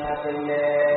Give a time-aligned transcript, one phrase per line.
[0.00, 0.89] เ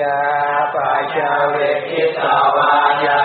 [0.00, 0.18] ยา
[0.74, 1.18] ปัจจ
[1.50, 1.56] เว
[1.88, 2.72] กิตาวา
[3.04, 3.18] ยา